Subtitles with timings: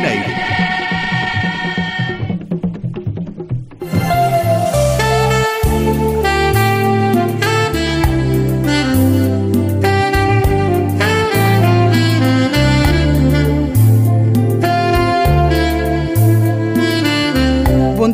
[0.00, 0.51] do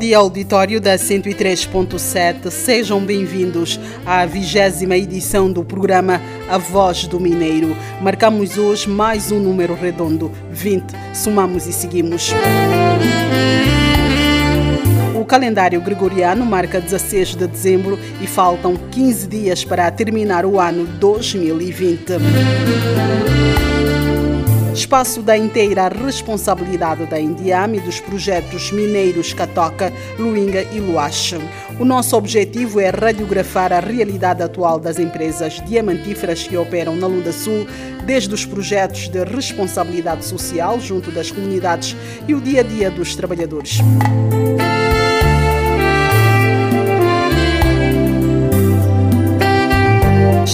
[0.09, 2.51] Dia, auditório da 103.7.
[2.51, 6.19] Sejam bem-vindos à vigésima edição do programa
[6.49, 7.77] A Voz do Mineiro.
[8.01, 10.95] Marcamos hoje mais um número redondo, 20.
[11.13, 12.33] Somamos e seguimos.
[15.15, 20.87] O calendário gregoriano marca 16 de dezembro e faltam 15 dias para terminar o ano
[20.87, 23.38] 2020
[24.79, 31.37] espaço da inteira responsabilidade da Indiam e dos projetos mineiros Catoca, Luinga e Luache.
[31.81, 37.33] O nosso objetivo é radiografar a realidade atual das empresas diamantíferas que operam na Lunda
[37.33, 37.67] Sul,
[38.05, 41.97] desde os projetos de responsabilidade social junto das comunidades
[42.29, 43.79] e o dia a dia dos trabalhadores.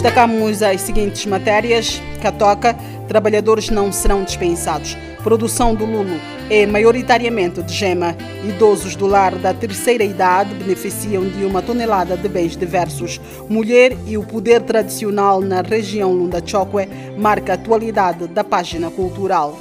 [0.04, 2.76] Destacamos as seguintes matérias: Catoca,
[3.08, 4.98] trabalhadores não serão dispensados.
[5.22, 8.14] Produção do Lulo é maioritariamente de gema.
[8.46, 13.18] Idosos do lar da terceira idade beneficiam de uma tonelada de bens diversos.
[13.48, 19.58] Mulher e o poder tradicional na região Lunda Chokwe marca a atualidade da página cultural.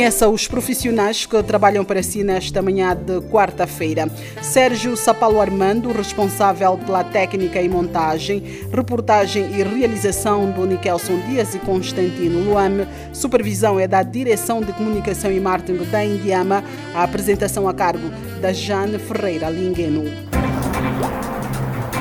[0.00, 4.10] Conheça os profissionais que trabalham para si nesta manhã de quarta-feira.
[4.40, 11.58] Sérgio Sapalo Armando, responsável pela técnica e montagem, reportagem e realização do Nikelson Dias e
[11.58, 12.88] Constantino Luame.
[13.12, 16.64] Supervisão é da Direção de Comunicação e Marketing da Indiama.
[16.94, 18.08] A apresentação a cargo
[18.40, 20.04] da Jane Ferreira Lingueno.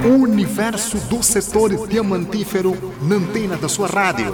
[0.06, 4.34] Universo do setor diamantífero na antena da sua rádio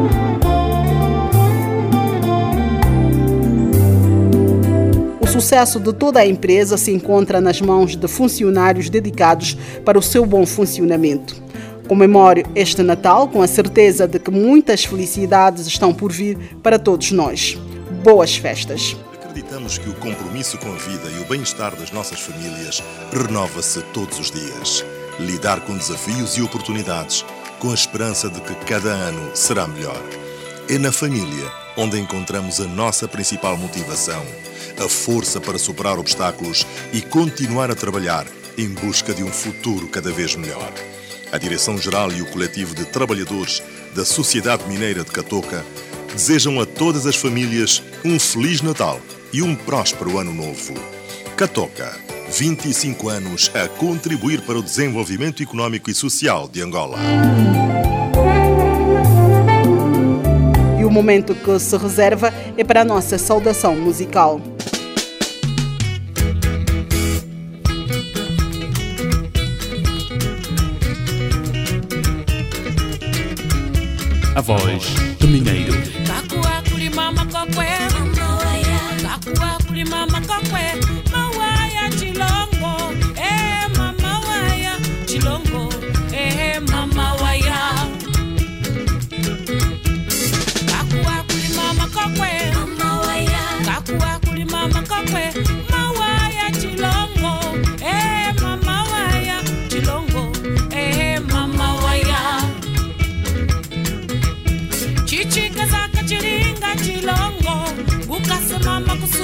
[5.31, 10.25] Sucesso de toda a empresa se encontra nas mãos de funcionários dedicados para o seu
[10.25, 11.41] bom funcionamento.
[11.87, 17.13] Comemore este Natal com a certeza de que muitas felicidades estão por vir para todos
[17.13, 17.57] nós.
[18.03, 18.97] Boas festas!
[19.13, 24.19] Acreditamos que o compromisso com a vida e o bem-estar das nossas famílias renova-se todos
[24.19, 24.83] os dias.
[25.17, 27.23] Lidar com desafios e oportunidades,
[27.57, 30.01] com a esperança de que cada ano será melhor.
[30.69, 34.21] É na família onde encontramos a nossa principal motivação
[34.83, 38.25] a força para superar obstáculos e continuar a trabalhar
[38.57, 40.71] em busca de um futuro cada vez melhor.
[41.31, 43.61] A Direção-Geral e o coletivo de trabalhadores
[43.95, 45.65] da Sociedade Mineira de Catoca
[46.11, 48.99] desejam a todas as famílias um Feliz Natal
[49.31, 50.73] e um próspero Ano Novo.
[51.37, 51.97] Catoca,
[52.29, 56.97] 25 anos a contribuir para o desenvolvimento econômico e social de Angola.
[60.77, 64.41] E o momento que se reserva é para a nossa saudação musical.
[74.33, 75.73] A voz do Mineiro.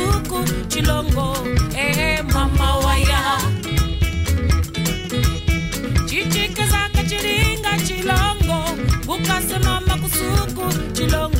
[0.08, 0.40] buku
[0.72, 1.28] chilongo
[1.78, 3.22] eh mama waya
[6.10, 8.60] chichikazaka chiringa chilongo
[9.06, 11.37] Bukasa mama kusuku chilongo.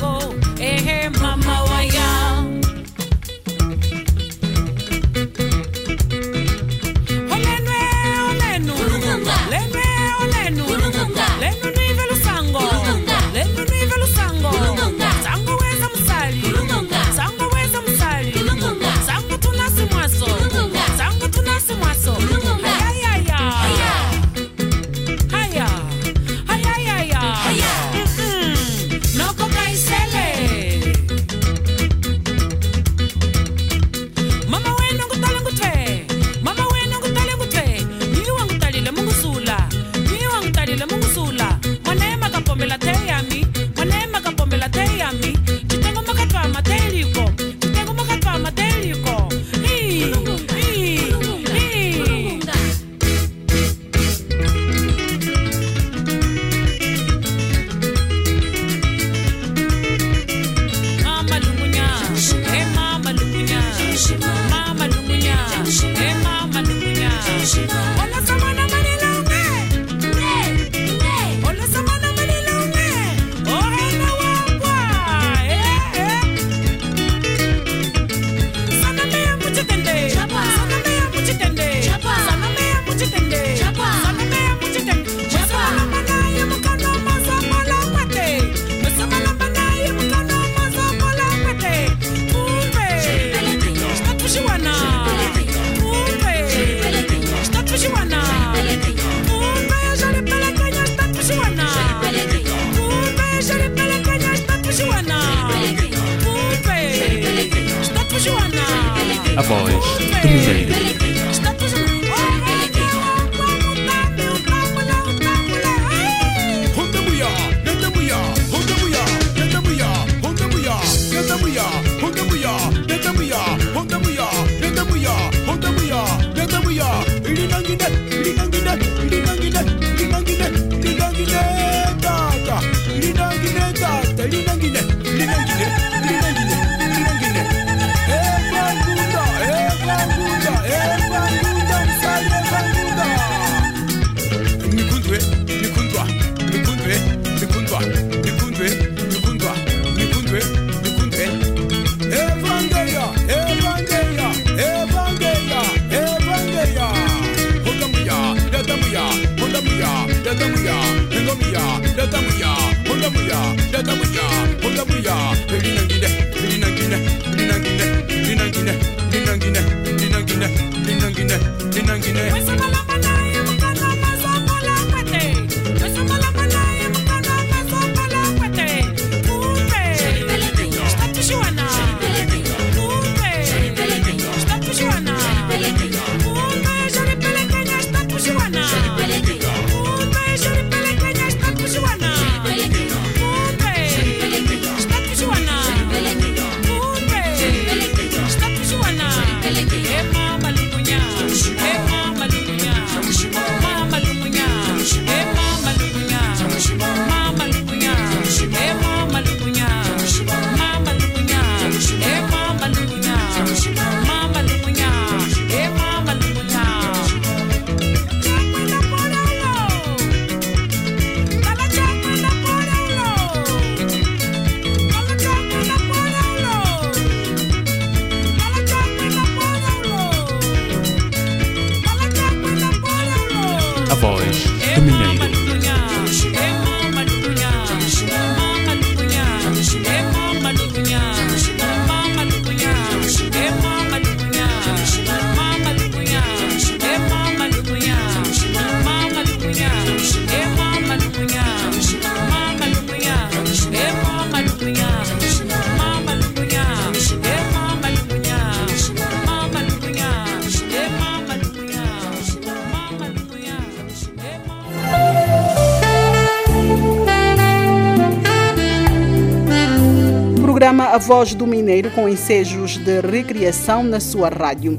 [271.08, 274.78] Voz do Mineiro com ensejos de recriação na sua rádio.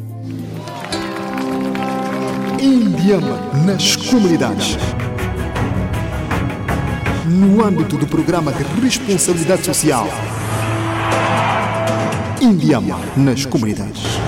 [2.61, 4.77] Indiama nas comunidades.
[7.25, 10.07] No âmbito do programa de responsabilidade social.
[12.39, 14.18] Indiama nas comunidades.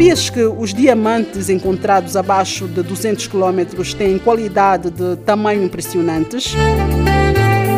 [0.00, 6.54] Sabias que os diamantes encontrados abaixo de 200 km têm qualidade de tamanho impressionantes?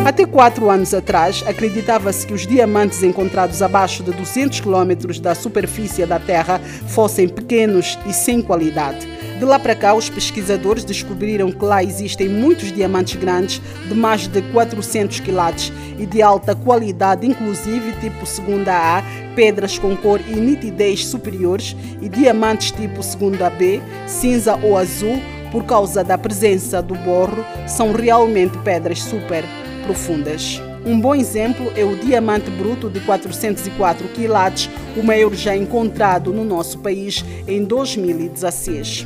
[0.05, 6.05] Até quatro anos atrás, acreditava-se que os diamantes encontrados abaixo de 200 km da superfície
[6.05, 9.05] da Terra fossem pequenos e sem qualidade.
[9.43, 14.25] De lá para cá, os pesquisadores descobriram que lá existem muitos diamantes grandes de mais
[14.25, 15.69] de 400 quilates
[15.99, 19.03] e de alta qualidade, inclusive tipo segunda A,
[19.35, 25.21] pedras com cor e nitidez superiores e diamantes tipo segunda B, cinza ou azul,
[25.51, 29.43] por causa da presença do borro, são realmente pedras super
[29.85, 30.61] profundas.
[30.85, 36.45] Um bom exemplo é o diamante bruto de 404 quilates, o maior já encontrado no
[36.45, 39.05] nosso país em 2016.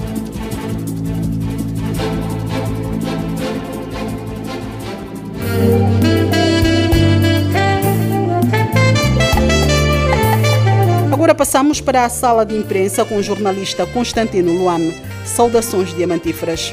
[11.41, 14.95] Passamos para a sala de imprensa com o jornalista Constantino Luame.
[15.25, 16.71] Saudações diamantíferas.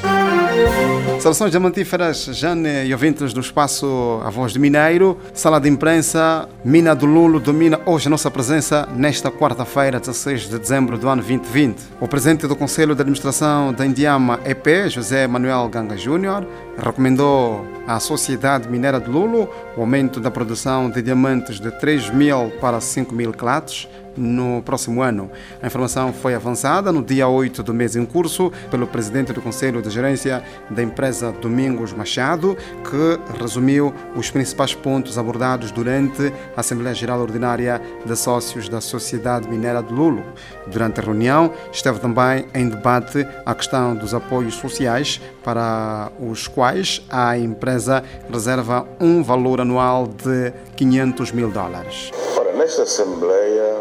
[1.19, 5.17] Saudações diamantíferas, Jane e ouvintes do espaço A Voz do Mineiro.
[5.33, 10.59] Sala de imprensa, Mina do Lulo domina hoje a nossa presença nesta quarta-feira, 16 de
[10.59, 11.81] dezembro do ano 2020.
[11.99, 16.45] O presidente do Conselho de Administração da Indiama EP, José Manuel Ganga Júnior,
[16.77, 22.51] recomendou à Sociedade Mineira de Lulo o aumento da produção de diamantes de 3 mil
[22.61, 23.87] para 5 mil quilates
[24.19, 25.31] no próximo ano.
[25.61, 29.81] A informação foi avançada no dia 8 do mês em curso pelo presidente do Conselho
[29.81, 36.93] de Gerência da empresa Domingos Machado, que resumiu os principais pontos abordados durante a Assembleia
[36.93, 40.23] Geral Ordinária de Sócios da Sociedade Mineira de Lulo.
[40.67, 47.01] Durante a reunião, esteve também em debate a questão dos apoios sociais, para os quais
[47.09, 52.09] a empresa reserva um valor anual de 500 mil dólares.
[52.37, 53.75] Ora, nesta Assembleia,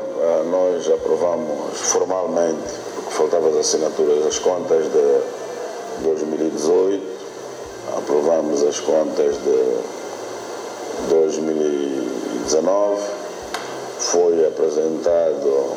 [0.50, 5.20] nós aprovamos formalmente, porque faltavam as assinaturas, as contas de
[6.02, 7.00] 2018,
[7.98, 9.76] aprovamos as contas de
[11.08, 13.00] 2019,
[14.00, 15.76] foi apresentado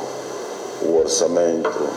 [0.81, 1.87] o orçamento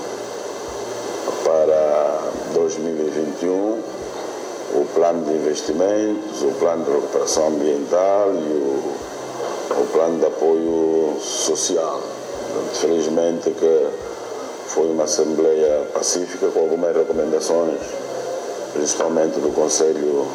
[1.45, 2.21] para
[2.53, 3.83] 2021,
[4.75, 9.14] o plano de investimentos, o plano de recuperação ambiental e o,
[9.71, 12.01] o plano de apoio social.
[12.75, 13.89] Felizmente que
[14.69, 17.81] foi uma assembleia pacífica com algumas recomendações,
[18.73, 20.27] principalmente do Conselho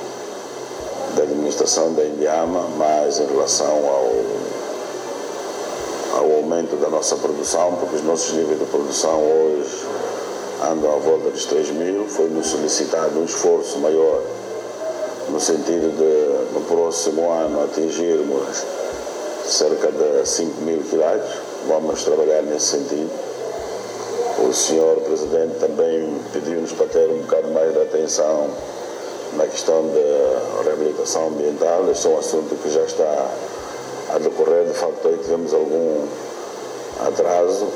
[1.15, 4.11] de Administração da Indiama, mas em relação ao,
[6.19, 9.87] ao aumento da nossa produção, porque os nossos níveis de produção hoje
[10.71, 14.21] andam à volta dos 3 mil, foi-nos solicitado um esforço maior
[15.29, 18.63] no sentido de, no próximo ano, atingirmos
[19.49, 21.29] cerca de 5 mil quilates
[21.67, 23.09] vamos trabalhar nesse sentido.
[24.47, 28.47] O senhor Presidente também pediu-nos para ter um bocado mais de atenção
[29.33, 31.89] na questão da reabilitação ambiental.
[31.91, 33.29] Este é um assunto que já está
[34.15, 34.65] a decorrer.
[34.65, 36.07] De facto, aí tivemos algum
[37.05, 37.67] atraso.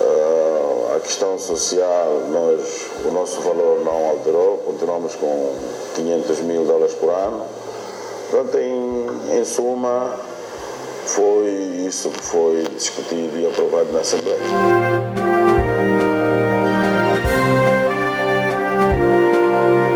[0.00, 5.54] Uh, a questão social, nós, o nosso valor não alterou, continuamos com
[5.94, 7.44] 500 mil dólares por ano.
[8.30, 10.18] Portanto, em, em suma,
[11.16, 14.38] foi isso que foi discutido e aprovado na Assembleia.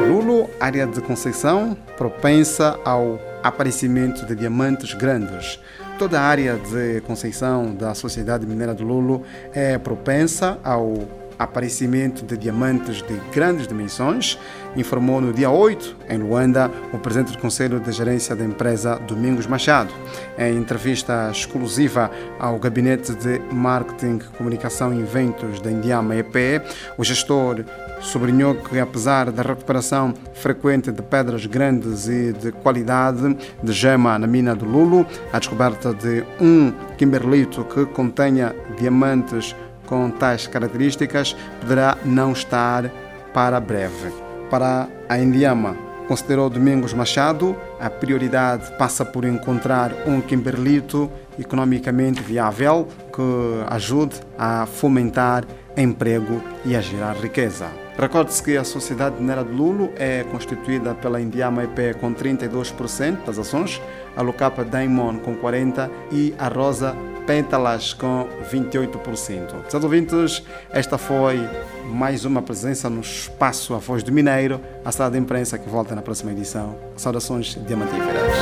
[0.08, 5.60] Lulo, área de Conceição, propensa ao aparecimento de diamantes grandes.
[5.98, 9.22] Toda a área de Conceição da Sociedade Mineira de Lulo
[9.52, 11.06] é propensa ao
[11.38, 14.38] aparecimento de diamantes de grandes dimensões,
[14.76, 19.46] informou no dia 8, em Luanda, o presidente do Conselho de Gerência da empresa Domingos
[19.46, 19.92] Machado.
[20.38, 26.62] Em entrevista exclusiva ao Gabinete de Marketing, Comunicação e Eventos da Indiama EP,
[26.96, 27.64] o gestor
[28.00, 34.26] sublinhou que, apesar da recuperação frequente de pedras grandes e de qualidade de gema na
[34.26, 39.54] mina do Lulo, a descoberta de um kimberlito que contenha diamantes
[39.86, 42.90] com tais características poderá não estar
[43.34, 44.29] para breve.
[44.50, 45.76] Para a Indiama,
[46.08, 54.66] considerou Domingos Machado, a prioridade passa por encontrar um Kimberlito economicamente viável que ajude a
[54.66, 55.44] fomentar
[55.76, 57.68] emprego e a gerar riqueza.
[57.96, 63.38] Recorde-se que a Sociedade Mineira de Lulo é constituída pela Indiama EP com 32% das
[63.38, 63.80] ações,
[64.16, 69.68] a Lucapa Daimon com 40% e a Rosa Pétalas com 28%.
[69.68, 71.38] Seus ouvintes, esta foi
[71.86, 75.94] mais uma presença no espaço A Voz do Mineiro, a sala de imprensa que volta
[75.94, 76.74] na próxima edição.
[76.96, 78.32] Saudações diamantíferas.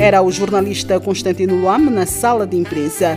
[0.00, 3.16] Era o jornalista Constantino Luame na sala de imprensa.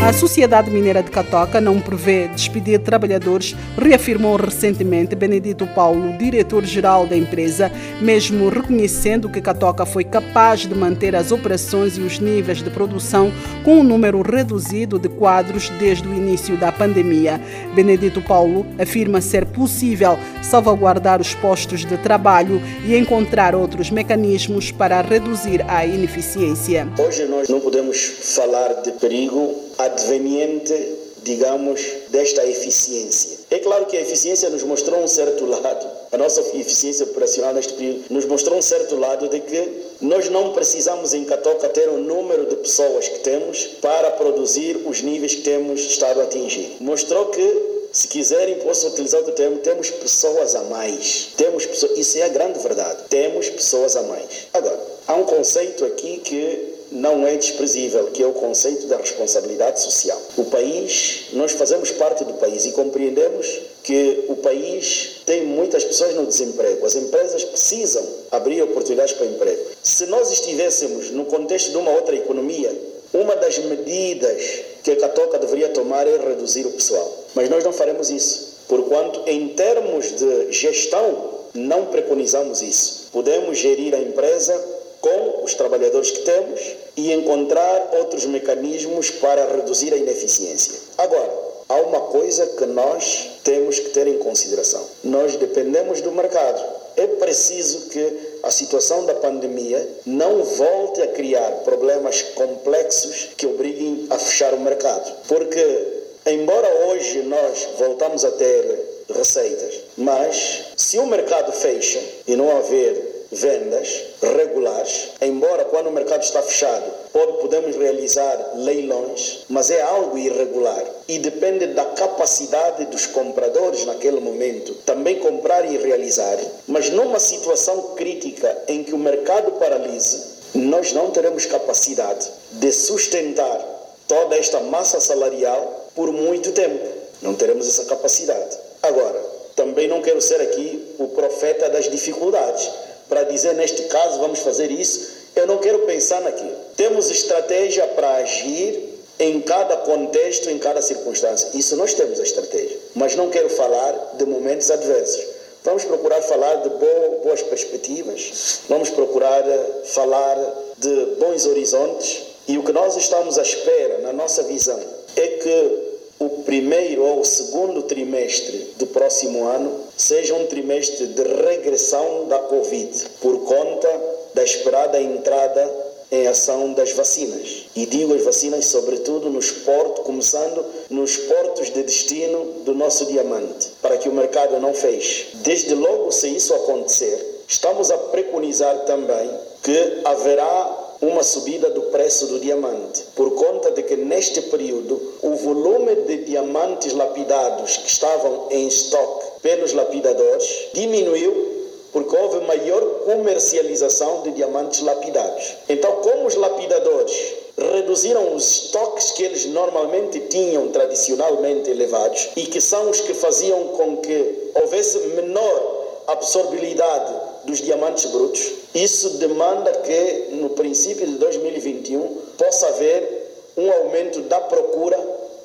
[0.00, 7.16] A Sociedade Mineira de Catoca não prevê despedir trabalhadores, reafirmou recentemente Benedito Paulo, diretor-geral da
[7.16, 12.70] empresa, mesmo reconhecendo que Catoca foi capaz de manter as operações e os níveis de
[12.70, 13.32] produção
[13.64, 17.40] com um número reduzido de quadros desde o início da pandemia.
[17.74, 25.02] Benedito Paulo afirma ser possível salvaguardar os postos de trabalho e encontrar outros mecanismos para
[25.02, 26.88] reduzir a ineficiência.
[26.98, 27.98] Hoje nós não podemos
[28.36, 30.74] falar de perigo adveniente,
[31.22, 33.38] digamos, desta eficiência.
[33.50, 37.74] É claro que a eficiência nos mostrou um certo lado, a nossa eficiência operacional neste
[37.74, 41.98] período nos mostrou um certo lado de que nós não precisamos em Catoca ter o
[41.98, 46.76] número de pessoas que temos para produzir os níveis que temos estado a atingir.
[46.80, 51.28] Mostrou que se quiserem, posso utilizar o termo, temos pessoas a mais.
[51.36, 53.04] Temos pessoas, isso é a grande verdade.
[53.08, 54.46] Temos pessoas a mais.
[54.52, 59.80] Agora, há um conceito aqui que não é desprezível, que é o conceito da responsabilidade
[59.80, 60.20] social.
[60.36, 66.14] O país, nós fazemos parte do país e compreendemos que o país tem muitas pessoas
[66.14, 66.84] no desemprego.
[66.84, 69.62] As empresas precisam abrir oportunidades para emprego.
[69.82, 72.70] Se nós estivéssemos no contexto de uma outra economia,
[73.12, 74.42] uma das medidas
[74.82, 77.24] que a Catoca deveria tomar é reduzir o pessoal.
[77.34, 83.08] Mas nós não faremos isso, porquanto, em termos de gestão, não preconizamos isso.
[83.12, 86.60] Podemos gerir a empresa com os trabalhadores que temos
[86.96, 90.74] e encontrar outros mecanismos para reduzir a ineficiência.
[90.96, 91.30] Agora,
[91.68, 96.78] há uma coisa que nós temos que ter em consideração: nós dependemos do mercado.
[96.96, 104.06] É preciso que a situação da pandemia não volte a criar problemas complexos que obriguem
[104.10, 105.12] a fechar o mercado.
[105.28, 105.86] Porque,
[106.26, 113.07] embora hoje nós voltamos a ter receitas, mas se o mercado fecha e não haver
[113.30, 120.16] vendas regulares, embora quando o mercado está fechado pode, podemos realizar leilões, mas é algo
[120.16, 126.38] irregular e depende da capacidade dos compradores naquele momento também comprar e realizar.
[126.66, 133.60] Mas numa situação crítica em que o mercado paralise, nós não teremos capacidade de sustentar
[134.06, 136.86] toda esta massa salarial por muito tempo.
[137.20, 138.56] Não teremos essa capacidade.
[138.82, 139.20] Agora,
[139.54, 142.70] também não quero ser aqui o profeta das dificuldades
[143.08, 145.18] para dizer neste caso vamos fazer isso.
[145.34, 146.54] Eu não quero pensar naquilo.
[146.76, 151.50] Temos estratégia para agir em cada contexto, em cada circunstância.
[151.54, 152.76] Isso nós temos a estratégia.
[152.94, 155.38] Mas não quero falar de momentos adversos.
[155.64, 159.44] Vamos procurar falar de boas perspectivas, vamos procurar
[159.84, 160.36] falar
[160.78, 162.22] de bons horizontes.
[162.46, 164.80] E o que nós estamos à espera, na nossa visão,
[165.16, 165.87] é que
[166.18, 172.38] o primeiro ou o segundo trimestre do próximo ano seja um trimestre de regressão da
[172.38, 173.88] Covid, por conta
[174.34, 177.66] da esperada entrada em ação das vacinas.
[177.76, 183.68] E digo as vacinas, sobretudo nos portos, começando nos portos de destino do nosso diamante,
[183.82, 185.36] para que o mercado não feche.
[185.36, 189.30] Desde logo, se isso acontecer, estamos a preconizar também
[189.62, 195.36] que haverá uma subida do preço do diamante, por conta de que neste período o
[195.36, 201.58] volume de diamantes lapidados que estavam em estoque pelos lapidadores diminuiu
[201.92, 205.56] porque houve maior comercialização de diamantes lapidados.
[205.68, 212.60] Então, como os lapidadores reduziram os estoques que eles normalmente tinham tradicionalmente elevados e que
[212.60, 220.28] são os que faziam com que houvesse menor absorbilidade dos diamantes brutos, isso demanda que
[220.32, 223.26] no princípio de 2021 possa haver
[223.56, 224.98] um aumento da procura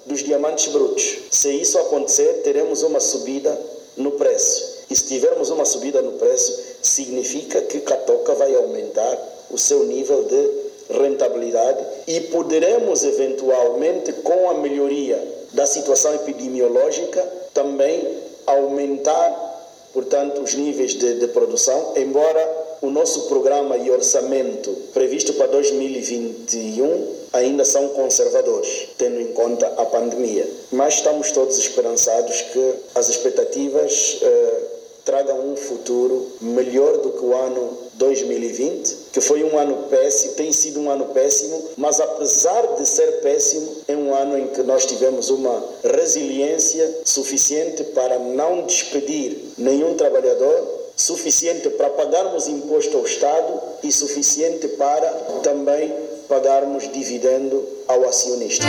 [0.05, 1.19] dos diamantes brutos.
[1.31, 3.57] Se isso acontecer, teremos uma subida
[3.95, 4.83] no preço.
[4.89, 9.17] E se tivermos uma subida no preço, significa que Catoca vai aumentar
[9.49, 10.63] o seu nível de
[10.99, 15.17] rentabilidade e poderemos eventualmente, com a melhoria
[15.53, 17.21] da situação epidemiológica,
[17.53, 18.05] também
[18.45, 19.53] aumentar
[19.93, 27.07] portanto, os níveis de, de produção, embora o nosso programa e orçamento previsto para 2021
[27.31, 30.45] ainda são conservadores, tendo em conta a pandemia.
[30.69, 34.61] Mas estamos todos esperançados que as expectativas eh,
[35.05, 40.51] tragam um futuro melhor do que o ano 2020, que foi um ano péssimo, tem
[40.51, 44.85] sido um ano péssimo, mas apesar de ser péssimo, é um ano em que nós
[44.85, 53.59] tivemos uma resiliência suficiente para não despedir nenhum trabalhador, suficiente para pagarmos imposto ao Estado
[53.83, 55.07] e suficiente para
[55.43, 55.91] também
[56.27, 58.65] pagarmos dividendo ao acionista.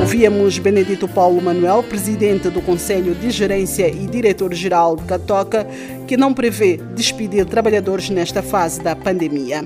[0.00, 5.66] Ouvíamos Benedito Paulo Manuel, presidente do Conselho de Gerência e diretor-geral de Catoca,
[6.06, 9.64] que não prevê despedir trabalhadores nesta fase da pandemia.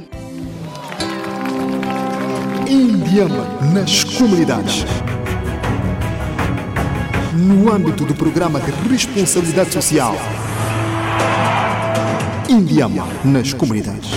[2.68, 4.85] Indiama nas comunidades.
[7.37, 10.16] No âmbito do programa de responsabilidade social.
[12.49, 14.11] Indiama nas comunidades.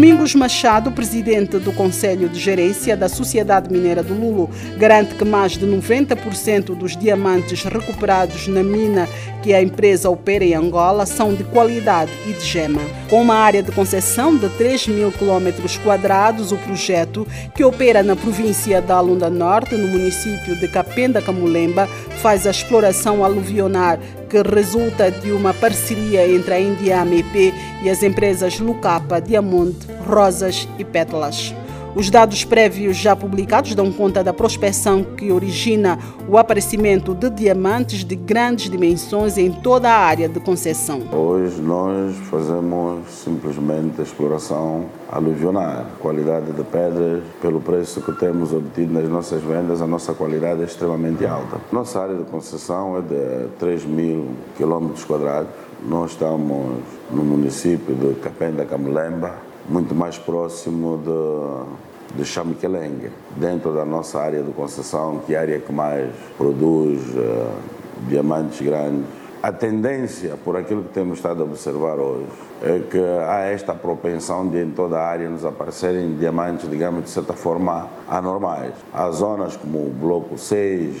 [0.00, 5.58] Domingos Machado, presidente do Conselho de Gerência da Sociedade Mineira do Lulo, garante que mais
[5.58, 9.06] de 90% dos diamantes recuperados na mina
[9.42, 12.80] que a empresa opera em Angola são de qualidade e de gema.
[13.10, 18.16] Com uma área de concessão de 3 mil quilômetros quadrados, o projeto, que opera na
[18.16, 21.86] província da Lunda Norte, no município de Capenda Camulemba,
[22.22, 23.98] faz a exploração aluvionar
[24.30, 30.68] que resulta de uma parceria entre a Indiama EP e as empresas Lucapa, Diamante, Rosas
[30.78, 31.52] e Pétalas.
[31.96, 38.04] Os dados prévios já publicados dão conta da prospecção que origina o aparecimento de diamantes
[38.04, 41.02] de grandes dimensões em toda a área de concessão.
[41.12, 48.92] Hoje nós fazemos simplesmente a exploração aluvionar, qualidade de pedras, pelo preço que temos obtido
[48.92, 51.58] nas nossas vendas, a nossa qualidade é extremamente alta.
[51.72, 55.50] Nossa área de concessão é de 3 mil quilómetros quadrados.
[55.84, 56.78] Nós estamos
[57.10, 59.34] no município de Capenda Camulemba,
[59.68, 65.40] muito mais próximo de, de Chamiquelengue, dentro da nossa área de concessão, que é a
[65.40, 67.50] área que mais produz uh,
[68.08, 69.19] diamantes grandes.
[69.42, 72.26] A tendência, por aquilo que temos estado a observar hoje,
[72.62, 77.10] é que há esta propensão de em toda a área nos aparecerem diamantes, digamos, de
[77.10, 78.74] certa forma anormais.
[78.92, 80.94] Há zonas como o bloco 6,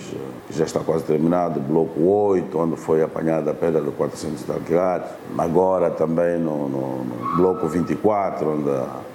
[0.48, 4.42] que já está quase terminado, o bloco 8, onde foi apanhada a pedra de 400
[4.66, 8.70] quilates, agora também no, no, no bloco 24, onde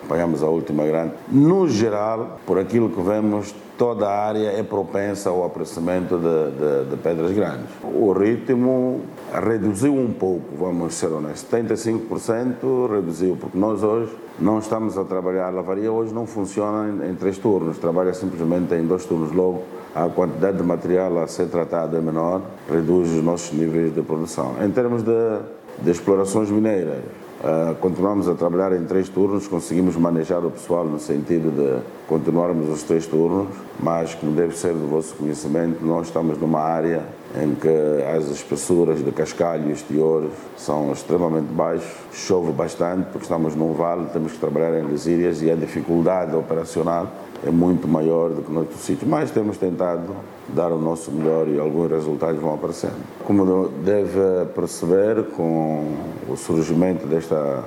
[0.05, 1.13] apanhamos a última grande.
[1.29, 6.89] No geral, por aquilo que vemos, toda a área é propensa ao aparecimento de, de,
[6.91, 7.65] de, pedras grandes.
[7.83, 9.01] O ritmo
[9.33, 15.47] reduziu um pouco, vamos ser honestos, 75% reduziu, porque nós hoje não estamos a trabalhar,
[15.47, 19.63] a lavaria hoje não funciona em, em três turnos, trabalha simplesmente em dois turnos logo.
[19.93, 24.55] A quantidade de material a ser tratado é menor, reduz os nossos níveis de produção.
[24.61, 25.39] Em termos de,
[25.81, 26.97] de explorações mineiras,
[27.45, 32.67] Uh, continuamos a trabalhar em três turnos, conseguimos manejar o pessoal no sentido de continuarmos
[32.67, 37.03] os três turnos, mas como deve ser do vosso conhecimento, nós estamos numa área
[37.41, 37.67] em que
[38.15, 44.05] as espessuras de cascalho e teores são extremamente baixos, chove bastante porque estamos num vale,
[44.13, 47.11] temos que trabalhar em lesírias e a dificuldade operacional
[47.45, 50.15] é muito maior do que noutros sítios, mas temos tentado
[50.49, 52.95] dar o nosso melhor e alguns resultados vão aparecendo.
[53.25, 55.93] Como deve perceber, com
[56.29, 57.63] o surgimento desta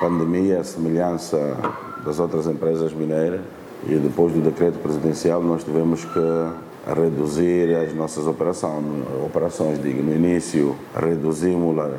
[0.00, 1.56] pandemia, a semelhança
[2.04, 3.40] das outras empresas mineiras,
[3.86, 6.48] e depois do decreto presidencial, nós tivemos que
[6.86, 8.84] reduzir as nossas operações.
[9.24, 11.92] Operações, digo, no início reduzimos-las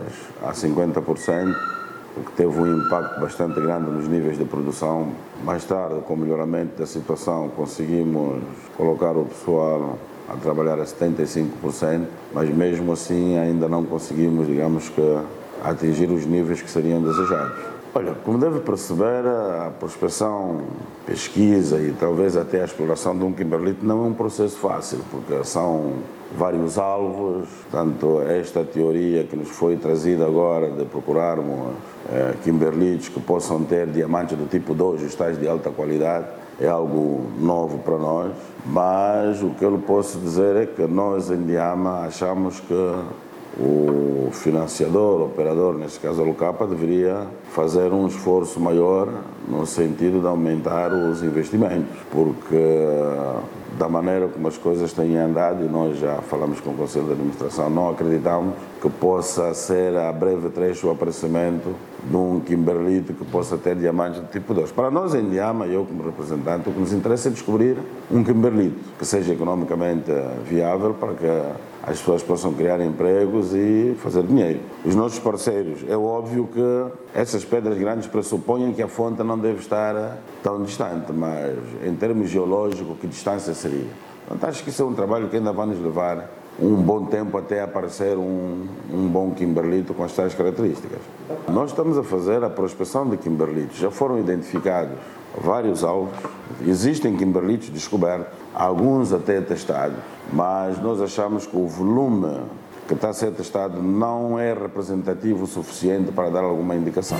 [0.44, 1.56] a 50%,
[2.18, 5.10] o que teve um impacto bastante grande nos níveis de produção.
[5.44, 8.42] Mais tarde, com o melhoramento da situação, conseguimos
[8.78, 9.98] colocar o pessoal
[10.30, 15.20] a trabalhar a 75%, mas mesmo assim ainda não conseguimos, digamos que,
[15.64, 17.75] atingir os níveis que seriam desejados.
[17.98, 20.64] Olha, como deve perceber, a prospecção,
[21.06, 25.46] pesquisa e talvez até a exploração de um kimberlite não é um processo fácil, porque
[25.46, 25.94] são
[26.38, 31.74] vários alvos, tanto esta teoria que nos foi trazida agora de procurarmos
[32.12, 36.26] é, kimberlites que possam ter diamantes do tipo 2, os tais de alta qualidade,
[36.60, 38.34] é algo novo para nós,
[38.66, 42.94] mas o que eu lhe posso dizer é que nós em Diama achamos que
[43.60, 49.08] o financiador, o operador, neste caso a Lucapa, deveria fazer um esforço maior
[49.48, 52.56] no sentido de aumentar os investimentos, porque
[53.78, 57.12] da maneira como as coisas têm andado, e nós já falamos com o Conselho de
[57.14, 63.26] Administração, não acreditamos que possa ser a breve trecho o aparecimento de um Kimberlito que
[63.26, 64.72] possa ter diamantes do tipo 2.
[64.72, 67.78] Para nós em Diama, eu como representante, o que nos interessa é descobrir
[68.12, 70.12] um Kimberlito que seja economicamente
[70.48, 71.26] viável para que
[71.84, 74.60] as pessoas possam criar empregos e fazer dinheiro.
[74.84, 79.60] Os nossos parceiros, é óbvio que essas pedras grandes pressupõem que a fonte não deve
[79.60, 83.88] estar tão distante, mas em termos geológicos, que distância seria?
[84.30, 87.38] Então, acho que isso é um trabalho que ainda vai nos levar um bom tempo
[87.38, 91.00] até aparecer um, um bom Kimberlito com as tais características.
[91.48, 93.78] Nós estamos a fazer a prospecção de Kimberlitos.
[93.78, 94.98] Já foram identificados
[95.38, 96.14] vários alvos,
[96.66, 99.98] existem Kimberlitos descobertos, alguns até testados,
[100.34, 102.42] mas nós achamos que o volume
[102.88, 107.18] que está a ser testado não é representativo o suficiente para dar alguma indicação.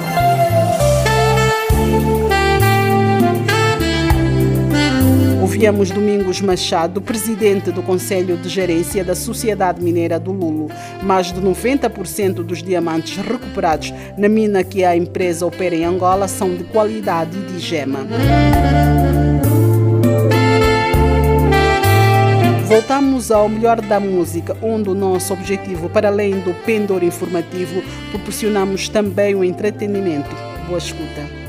[5.42, 10.70] Ouvíamos Domingos Machado, presidente do Conselho de Gerência da Sociedade Mineira do Lulo.
[11.02, 16.54] Mais de 90% dos diamantes recuperados na mina que a empresa opera em Angola são
[16.56, 18.00] de qualidade de gema.
[22.76, 28.90] Voltamos ao melhor da música, onde o nosso objetivo, para além do pendor informativo, proporcionamos
[28.90, 30.36] também o entretenimento.
[30.68, 31.45] Boa escuta.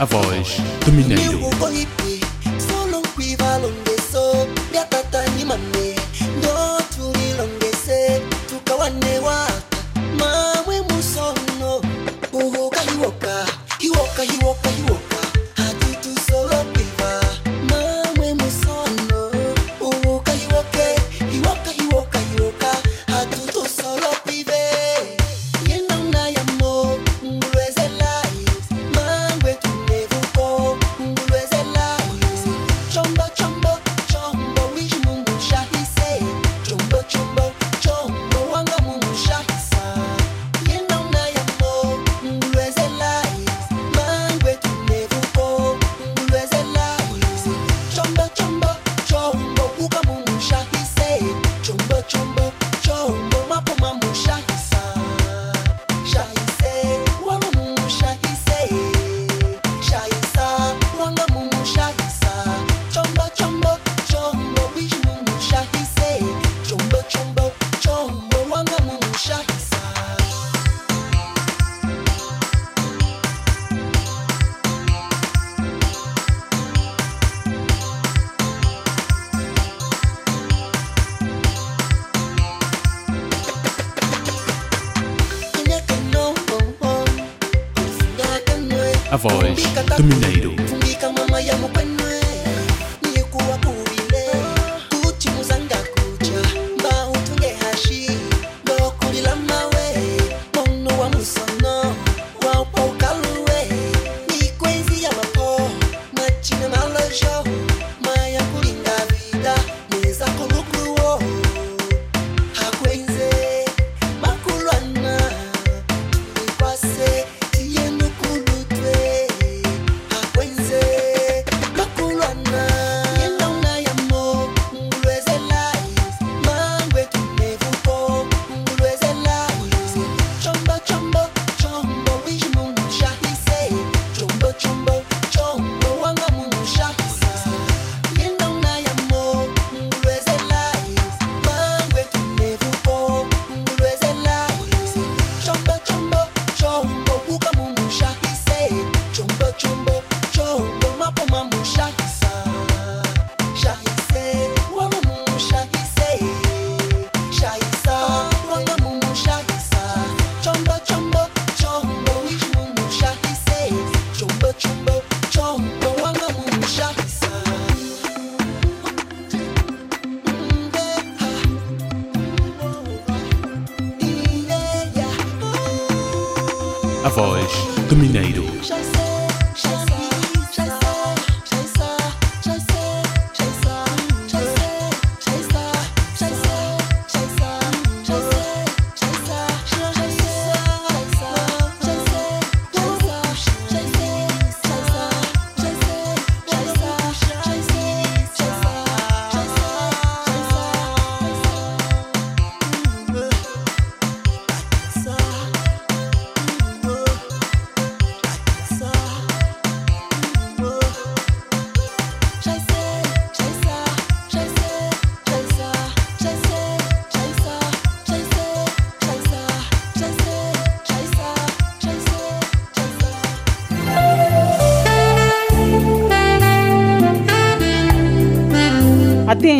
[0.00, 1.44] A voz do Mineiro.
[91.40, 91.99] A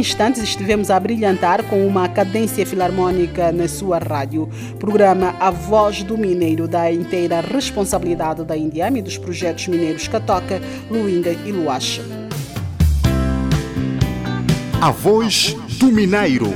[0.01, 4.49] instantes estivemos a brilhantar com uma cadência filarmônica na sua rádio.
[4.79, 10.59] Programa A Voz do Mineiro, da inteira responsabilidade da Indiama e dos projetos mineiros Catoca,
[10.91, 12.03] Luinga e Luacha.
[14.81, 16.51] A Voz do Mineiro.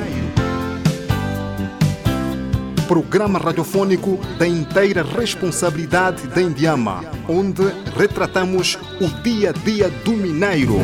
[2.89, 7.63] Programa radiofônico da inteira responsabilidade da Indiama, onde
[7.95, 10.77] retratamos o dia a dia do mineiro.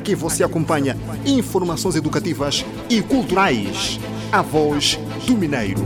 [0.00, 4.00] Aqui você acompanha informações educativas e culturais.
[4.32, 5.82] A voz do Mineiro.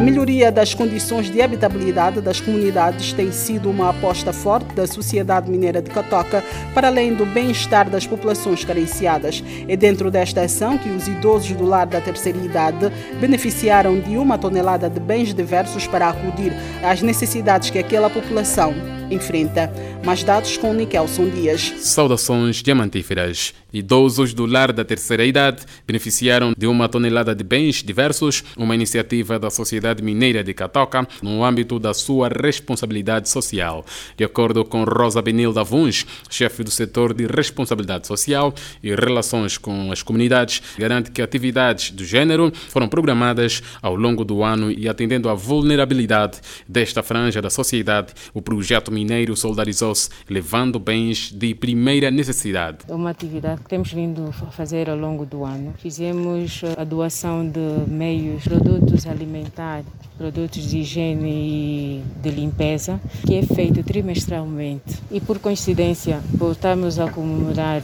[0.00, 5.50] A melhoria das condições de habitabilidade das comunidades tem sido uma aposta forte da Sociedade
[5.50, 9.44] Mineira de Catoca para além do bem-estar das populações carenciadas.
[9.68, 14.38] É dentro desta ação que os idosos do lar da terceira idade beneficiaram de uma
[14.38, 19.72] tonelada de bens diversos para acudir às necessidades que aquela população enfrenta.
[20.04, 21.72] Mais dados com Nikelson Dias.
[21.78, 23.52] Saudações diamantíferas.
[23.72, 29.38] Idosos do lar da terceira idade beneficiaram de uma tonelada de bens diversos, uma iniciativa
[29.38, 33.84] da Sociedade Mineira de Catoca, no âmbito da sua responsabilidade social.
[34.16, 39.92] De acordo com Rosa Benilda Vuns, chefe do setor de responsabilidade social e relações com
[39.92, 45.28] as comunidades, garante que atividades do gênero foram programadas ao longo do ano e atendendo
[45.28, 52.78] à vulnerabilidade desta franja da sociedade, o projeto Mineiro solidarizou-se, levando bens de primeira necessidade.
[52.86, 55.72] É uma atividade que temos vindo a fazer ao longo do ano.
[55.78, 59.86] Fizemos a doação de meios, produtos alimentares,
[60.18, 64.98] produtos de higiene e de limpeza, que é feito trimestralmente.
[65.10, 67.80] E por coincidência, por estarmos a comemorar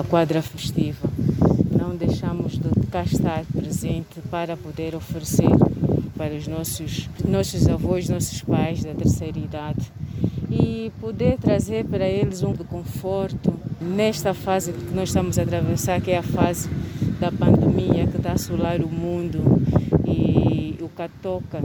[0.00, 1.06] a quadra festiva,
[1.70, 5.50] não deixamos de cá estar presente para poder oferecer
[6.16, 9.92] para os nossos, nossos avós, nossos pais da terceira idade.
[10.50, 16.10] E poder trazer para eles um conforto nesta fase que nós estamos a atravessar, que
[16.10, 16.68] é a fase
[17.20, 19.60] da pandemia que está a assolar o mundo.
[20.06, 21.62] E o Catoca,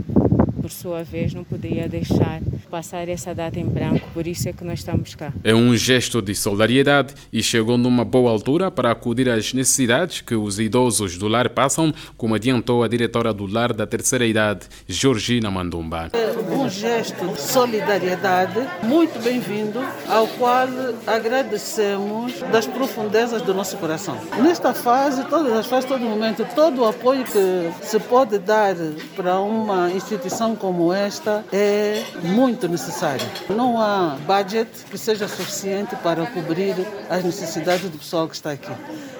[0.62, 4.62] por sua vez, não poderia deixar passar essa data em branco, por isso é que
[4.62, 5.32] nós estamos cá.
[5.42, 10.36] É um gesto de solidariedade e chegou numa boa altura para acudir às necessidades que
[10.36, 15.50] os idosos do lar passam, como adiantou a diretora do lar da terceira idade, Georgina
[15.50, 16.10] Mandumba.
[16.12, 20.68] É um gesto de solidariedade muito bem-vindo, ao qual
[21.06, 24.16] agradecemos das profundezas do nosso coração.
[24.40, 28.76] Nesta fase, todas as fases, todo momento, todo o apoio que se pode dar
[29.16, 33.26] para uma instituição como esta é muito necessário.
[33.50, 36.76] Não há budget que seja suficiente para cobrir
[37.10, 38.70] as necessidades do pessoal que está aqui,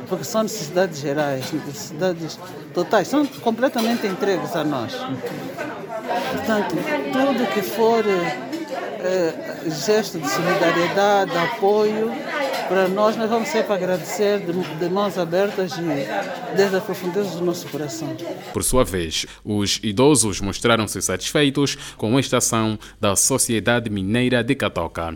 [0.09, 2.39] porque são necessidades gerais, necessidades
[2.73, 4.95] totais, são completamente entregues a nós.
[6.31, 6.77] Portanto,
[7.13, 8.05] tudo que for
[9.05, 12.13] é, gesto de solidariedade, de apoio,
[12.69, 17.45] para nós, nós vamos sempre agradecer de, de mãos abertas e desde as profundezas do
[17.45, 18.09] nosso coração.
[18.53, 25.13] Por sua vez, os idosos mostraram-se satisfeitos com esta ação da Sociedade Mineira de Catoca.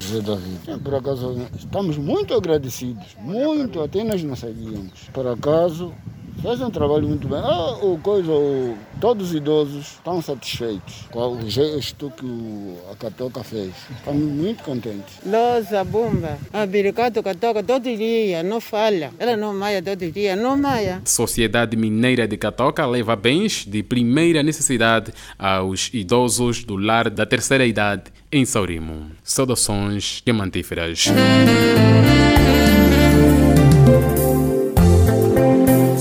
[0.82, 4.92] Por acaso, estamos muito agradecidos, muito, até nós não sabíamos.
[5.12, 5.94] Por acaso,
[6.40, 7.38] fez um trabalho muito bem.
[7.38, 13.42] Ah, o coisa, o, todos os idosos estão satisfeitos com o gesto que a Catoca
[13.42, 13.72] fez.
[13.98, 15.18] Estamos muito contentes.
[15.24, 19.12] Loza, Bumba, a Biricato Catoca todo dia, não falha.
[19.18, 21.00] Ela não maia todo dia, não maia.
[21.04, 27.66] Sociedade Mineira de Catoca leva bens de primeira necessidade aos idosos do lar da terceira
[27.66, 29.10] idade em Saurimo.
[29.22, 31.06] Saudações diamantíferas.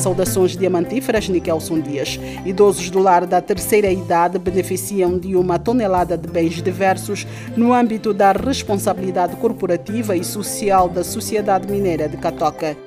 [0.05, 2.19] Saudações diamantíferas Nikelson Dias.
[2.45, 7.25] Idosos do lar da terceira idade beneficiam de uma tonelada de bens diversos
[7.57, 12.77] no âmbito da responsabilidade corporativa e social da Sociedade Mineira de Catoca.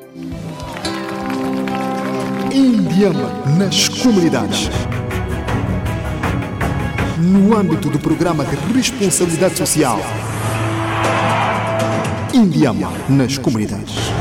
[2.54, 4.70] Indiama nas comunidades.
[7.18, 9.98] No âmbito do programa de responsabilidade social.
[12.32, 14.17] Indiama nas comunidades.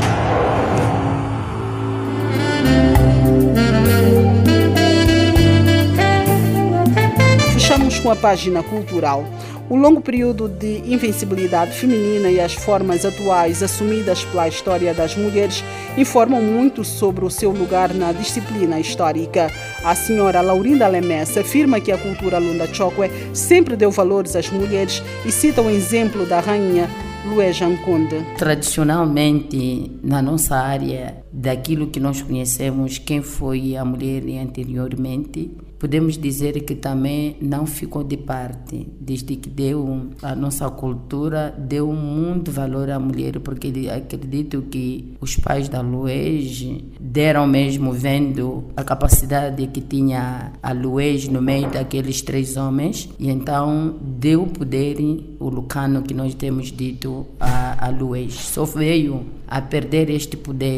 [7.52, 9.24] Fechamos com a página cultural.
[9.68, 15.62] O longo período de invencibilidade feminina e as formas atuais assumidas pela história das mulheres
[15.94, 19.52] informam muito sobre o seu lugar na disciplina histórica.
[19.84, 25.02] A senhora Laurinda Lemessa afirma que a cultura Lunda Chokwe sempre deu valores às mulheres
[25.26, 26.88] e cita o exemplo da rainha
[27.26, 28.24] Lué Janconde.
[28.38, 36.60] Tradicionalmente, na nossa área, daquilo que nós conhecemos, quem foi a mulher anteriormente, podemos dizer
[36.64, 42.90] que também não ficou de parte, desde que deu a nossa cultura, deu muito valor
[42.90, 46.66] à mulher, porque acredito que os pais da Luez
[47.00, 53.30] deram mesmo vendo a capacidade que tinha a Luez no meio daqueles três homens, e
[53.30, 54.96] então deu poder,
[55.38, 58.34] o Lucano que nós temos dito, a, a Luez.
[58.34, 60.68] Só veio a perder este poder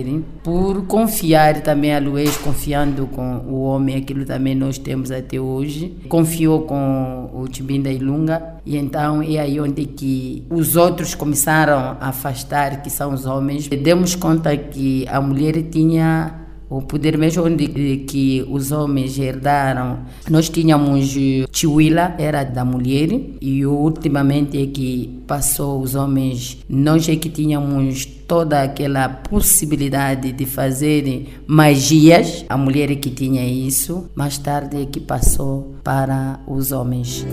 [0.43, 5.97] por confiar também a Luez, confiando com o homem, aquilo também nós temos até hoje.
[6.09, 12.09] Confiou com o Timbinda Ilunga e então é aí onde que os outros começaram a
[12.09, 13.69] afastar, que são os homens.
[13.69, 16.41] Demos conta que a mulher tinha
[16.71, 17.67] o poder mesmo onde
[18.07, 19.99] que os homens herdaram.
[20.31, 21.17] Nós tínhamos
[21.53, 23.09] Chihuila, era da mulher,
[23.41, 30.47] e ultimamente é que passou os homens, nós é que tínhamos toda aquela possibilidade de
[30.47, 36.71] fazer magias, a mulher é que tinha isso, mais tarde é que passou para os
[36.71, 37.27] homens.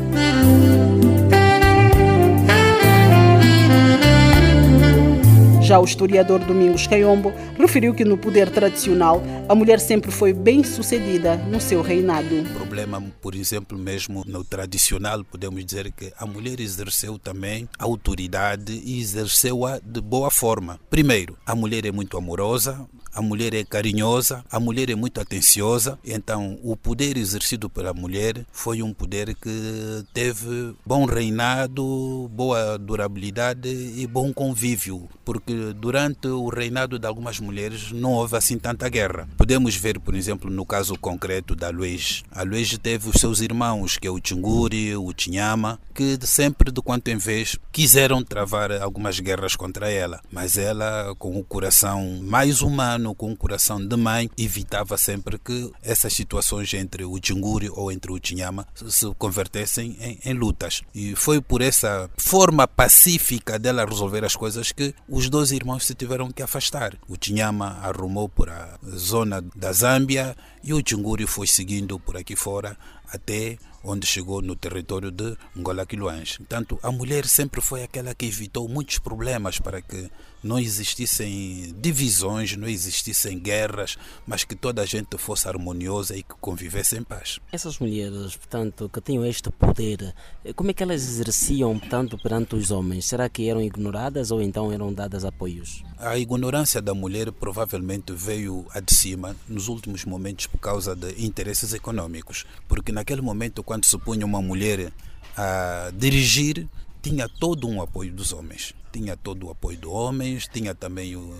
[5.67, 10.63] Já o historiador Domingos Caiombo referiu que no poder tradicional a mulher sempre foi bem
[10.63, 12.39] sucedida no seu reinado.
[12.39, 17.83] O problema, por exemplo, mesmo no tradicional, podemos dizer que a mulher exerceu também a
[17.83, 20.79] autoridade e exerceu-a de boa forma.
[20.89, 22.87] Primeiro, a mulher é muito amorosa,
[23.17, 28.45] a mulher é carinhosa, a mulher é muito atenciosa, então o poder exercido pela mulher
[28.51, 36.49] foi um poder que teve bom reinado, boa durabilidade e bom convívio, porque durante o
[36.49, 39.27] reinado de algumas mulheres não houve assim tanta guerra.
[39.37, 42.23] Podemos ver, por exemplo, no caso concreto da Luiz.
[42.31, 46.81] A Luiz teve os seus irmãos, que é o Tchunguri, o Tinhama, que sempre, de
[46.81, 52.61] quanto em vez, quiseram travar algumas guerras contra ela, mas ela, com o coração mais
[52.61, 57.91] humano, com o coração de mãe, evitava sempre que essas situações entre o Tchunguri ou
[57.91, 60.81] entre o Tinhama se convertessem em, em lutas.
[60.93, 65.93] E foi por essa forma pacífica dela resolver as coisas que os dois irmãos se
[65.93, 66.95] tiveram que afastar.
[67.07, 72.35] O Tinhama arrumou por a zona da Zâmbia e o Tchunguri foi seguindo por aqui
[72.35, 72.77] fora
[73.11, 76.37] até onde chegou no território de Angola Quiluães.
[76.37, 80.09] Portanto, a mulher sempre foi aquela que evitou muitos problemas para que
[80.43, 86.35] não existissem divisões, não existissem guerras, mas que toda a gente fosse harmoniosa e que
[86.39, 87.39] convivesse em paz.
[87.51, 90.13] Essas mulheres, portanto, que tinham este poder,
[90.55, 93.05] como é que elas exerciam, portanto, perante os homens?
[93.05, 95.83] Será que eram ignoradas ou então eram dadas apoios?
[95.97, 101.25] A ignorância da mulher provavelmente veio a de cima nos últimos momentos por causa de
[101.25, 104.91] interesses econômicos, porque naquele momento, quando se punha uma mulher
[105.37, 106.67] a dirigir,
[106.99, 108.73] tinha todo um apoio dos homens.
[108.91, 111.31] Tinha todo o apoio dos homens, tinha também o,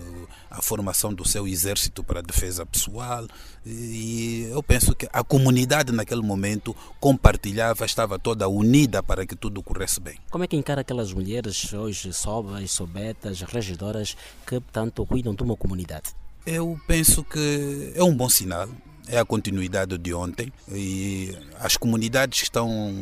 [0.48, 3.26] a formação do seu exército para a defesa pessoal.
[3.66, 9.60] E eu penso que a comunidade naquele momento compartilhava, estava toda unida para que tudo
[9.60, 10.16] corresse bem.
[10.30, 15.56] Como é que encara aquelas mulheres, hoje sobas, sobetas, regidoras, que tanto cuidam de uma
[15.56, 16.10] comunidade?
[16.46, 18.68] Eu penso que é um bom sinal,
[19.08, 22.94] é a continuidade de ontem e as comunidades que estão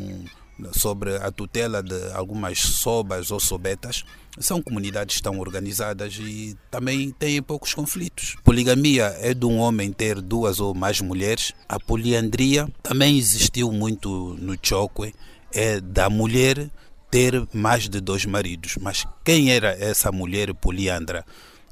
[0.72, 4.04] sobre a tutela de algumas sobas ou sobetas
[4.38, 8.36] são comunidades estão organizadas e também têm poucos conflitos.
[8.44, 11.52] Poligamia é de um homem ter duas ou mais mulheres.
[11.68, 15.14] A poliandria também existiu muito no Chokwe,
[15.52, 16.70] é da mulher
[17.11, 18.76] ter mais de dois maridos.
[18.80, 21.24] Mas quem era essa mulher poliandra?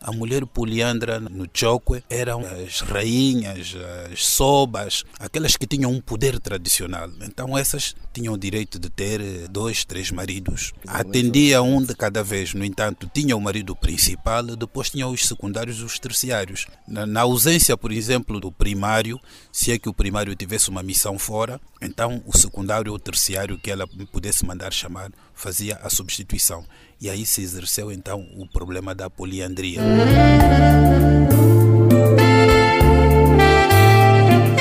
[0.04, 3.74] A mulher poliandra no Chokwe eram as rainhas,
[4.12, 7.08] as sobas, aquelas que tinham um poder tradicional.
[7.22, 10.72] Então essas tinham o direito de ter dois, três maridos.
[10.86, 15.78] Atendia um de cada vez, no entanto, tinha o marido principal, depois tinha os secundários
[15.78, 16.66] e os terciários.
[16.86, 19.18] Na, na ausência, por exemplo, do primário,
[19.50, 23.70] se é que o primário tivesse uma missão fora, então o secundário ou terciário que
[23.70, 26.64] ela pudesse mandar chamar fazia a substituição.
[27.00, 29.80] E aí se exerceu então o problema da poliandria.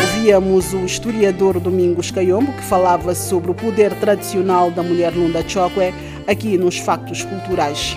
[0.02, 5.94] Ouvíamos o historiador Domingos Caiombo, que falava sobre o poder tradicional da mulher Lunda Chokwe
[6.28, 7.96] aqui nos Factos Culturais.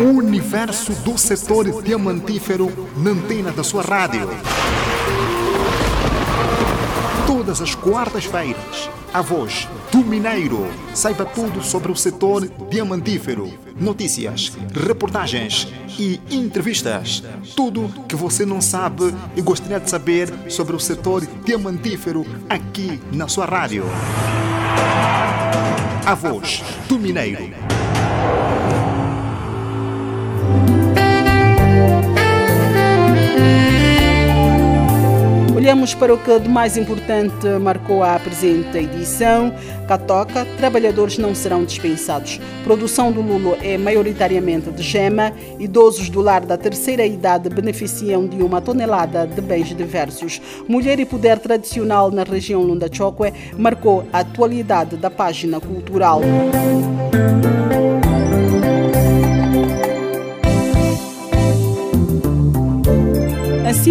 [0.00, 4.28] O universo do setor diamantífero na antena da sua rádio.
[7.26, 10.66] Todas as quartas-feiras, a voz do Mineiro.
[10.94, 13.52] Saiba tudo sobre o setor diamantífero.
[13.78, 17.22] Notícias, reportagens e entrevistas.
[17.54, 23.28] Tudo que você não sabe e gostaria de saber sobre o setor diamantífero aqui na
[23.28, 23.84] sua rádio.
[26.06, 27.81] A voz do Mineiro.
[35.62, 39.54] Olhamos para o que de mais importante marcou a presente edição.
[39.86, 42.40] Catoca, trabalhadores não serão dispensados.
[42.64, 45.32] Produção do lulo é maioritariamente de gema.
[45.60, 50.42] Idosos do lar da terceira idade beneficiam de uma tonelada de bens diversos.
[50.66, 56.22] Mulher e poder tradicional na região Lunda Chokwe marcou a atualidade da página cultural.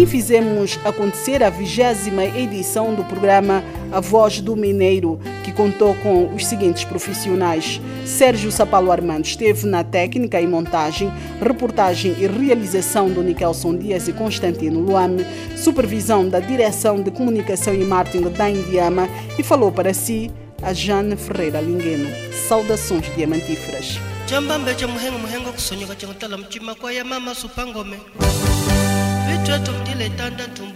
[0.06, 6.46] Fizemos acontecer a vigésima edição do programa A Voz do Mineiro, que contou com os
[6.46, 7.80] seguintes profissionais.
[8.04, 14.12] Sérgio Sapalo Armando esteve na técnica e montagem, reportagem e realização do Nikelson Dias e
[14.12, 15.24] Constantino Luame,
[15.56, 20.30] supervisão da Direção de Comunicação e Marketing da Indiama e falou para si
[20.62, 22.08] a Jane Ferreira Lingueno.
[22.48, 23.98] Saudações diamantíferas.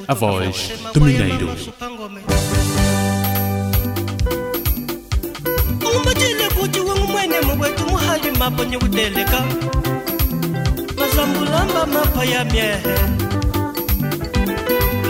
[0.09, 1.49] A voz do Mineiro.
[6.59, 7.41] kuti wangumwene
[7.91, 8.65] muhali mapo
[10.99, 12.95] mazambulamba mapa ya myehe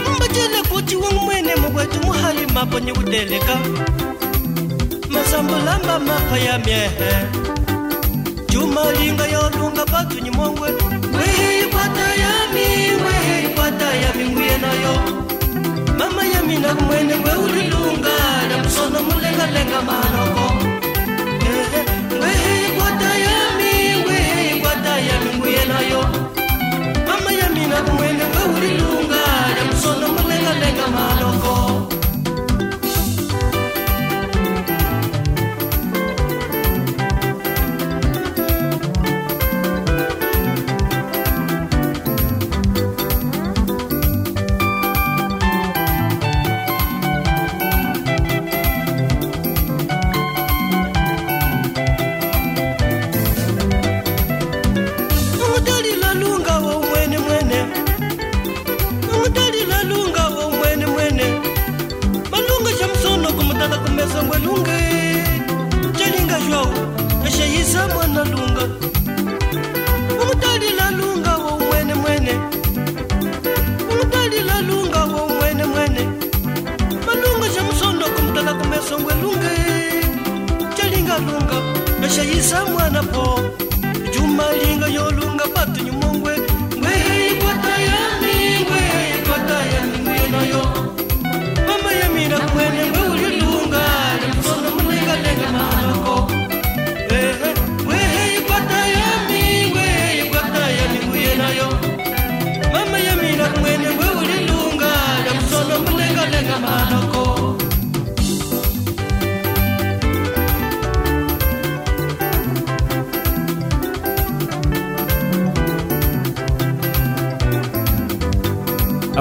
[0.07, 3.57] umbatile kuti wangumwene mugwetu muhali maponye kudeleka
[5.09, 7.11] mazambulamba mapa ya myehe
[8.49, 10.69] jumalinga yolunga patu nyimongwe
[14.03, 14.93] ya vinguye nayo
[15.99, 20.45] mama ya mina kumwene ngwe uri lungana musono mulengalenga manoko
[22.15, 23.71] ngwehe ikwata yami
[24.01, 26.01] ngwehe ikwata yami nguye nayo
[27.07, 31.56] mama ya mina kumwene ngwe uri lungana musono mulengalenga manoko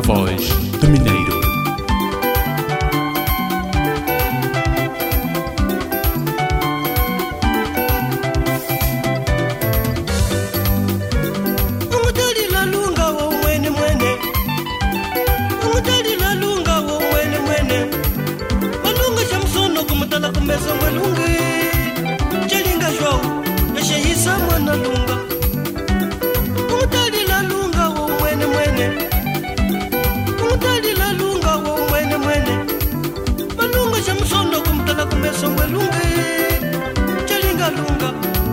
[0.06, 0.55] voz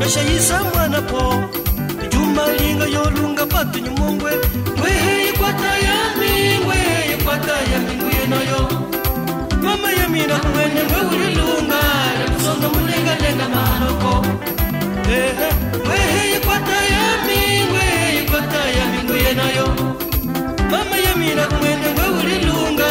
[0.02, 1.44] eshayisa mwana po.
[2.12, 4.32] Juma linga yolunga patu nyumongwe
[4.84, 6.32] wehe ikwata yami
[6.68, 8.62] wehe ikwata yami nguye nayo
[9.64, 11.82] mama yamina kumwene mwe ulilunga
[12.20, 14.26] nakusonga mulenga lenga maloko
[15.10, 15.50] ehe
[15.90, 17.40] wehe ikwata yami
[17.74, 19.68] wehe ikwata yami nguye nayo
[20.72, 20.96] mama
[22.20, 22.90] ulilunga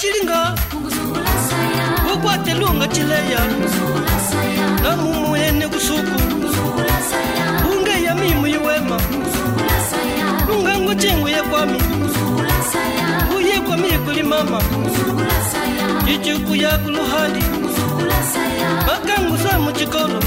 [0.00, 0.54] chilinga
[2.14, 3.40] ukwate lunga chileya.
[4.82, 6.20] Namumuyene kusuku.
[7.72, 9.00] Ungeya mimu yiwema
[10.48, 11.78] lungango chinguye kwami.
[13.36, 14.60] Uye kwami kuli mama.
[16.06, 17.42] Cicikuya kuluhali
[18.86, 20.20] makangusa muchikolo.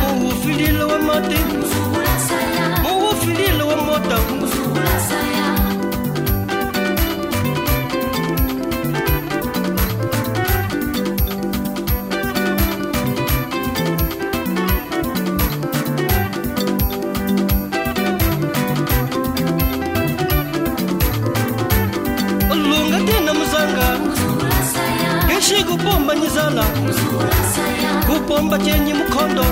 [0.00, 1.38] Muwufilile wa mati.
[2.82, 4.18] Muwufilile wa mota.
[25.94, 26.64] kugombanyizana
[28.06, 29.44] kupomba chenyi mukondo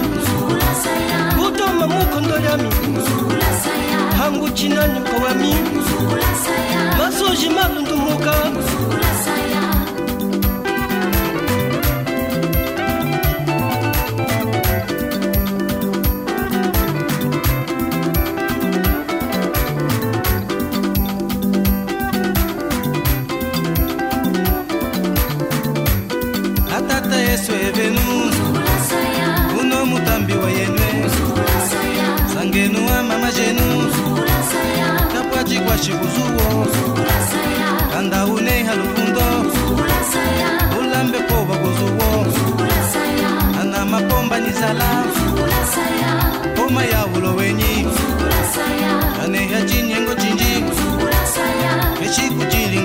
[1.39, 2.69] kutoma mukondo lyami
[4.19, 5.55] hangu cinani mkowami
[6.99, 8.35] masoji malundumuka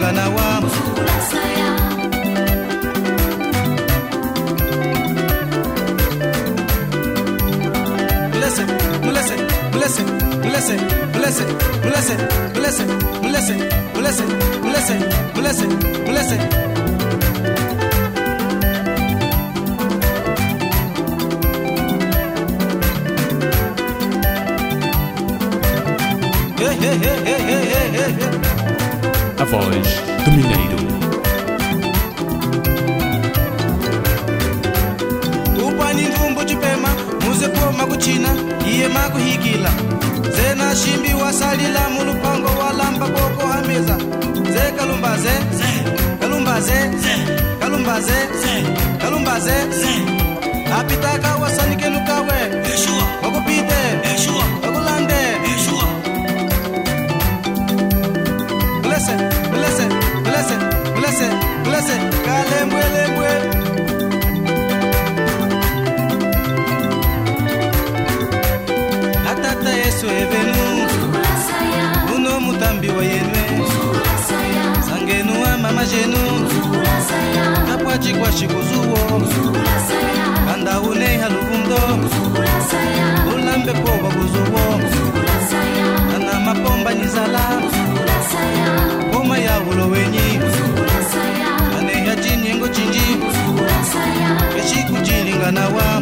[0.08, 0.62] mboka na wa
[8.32, 8.66] Blessed,
[9.02, 9.38] blessed,
[9.72, 10.06] blessed,
[10.42, 11.48] blessed, blessed,
[11.84, 12.18] blessed,
[12.54, 12.88] blessed,
[13.24, 13.58] blessed,
[13.94, 14.28] blessed,
[14.62, 15.00] blessed,
[15.34, 15.70] blessed,
[16.06, 16.68] blessed.
[26.60, 27.67] hey, hey, hey, hey.
[29.50, 29.88] voz
[30.26, 30.78] do Mineiro.
[35.68, 36.90] upaningumbu cipema
[37.26, 38.30] muzepo e
[38.72, 39.70] iye makuhikila
[40.36, 43.08] zena shimbi wasalila mulupango walamba
[44.78, 46.20] calumbazé, zé.
[46.20, 46.76] kalumbaze
[47.60, 48.18] kalumbaze
[49.02, 49.94] kalumbaze kalumbaze
[50.80, 52.38] apitaka wasanikenukawe
[53.24, 53.78] wakupite
[54.16, 54.44] Eshua.
[61.68, 63.32] Blessed, kalembwe lembwe.
[69.32, 70.88] Atata Yesu evenu.
[72.16, 73.44] Uno mutambi wa yenwe.
[74.90, 76.50] Sangenu wa mama jenu.
[77.70, 79.22] Kapwa chikwa chikuzuwo.
[80.48, 81.80] Kanda une halukundo.
[83.36, 84.80] Ulambe poba kuzuwo.
[86.12, 87.40] Kana mapomba nizala.
[89.12, 90.40] Poma ya ulo wenyi.
[92.48, 93.02] chinyengo chinji
[94.60, 96.02] echikujiringana wa